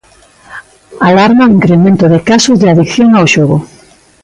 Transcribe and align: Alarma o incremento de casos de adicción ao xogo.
Alarma 1.09 1.43
o 1.47 1.53
incremento 1.57 2.05
de 2.13 2.19
casos 2.29 2.57
de 2.61 2.67
adicción 2.73 3.09
ao 3.13 3.25
xogo. 3.33 3.57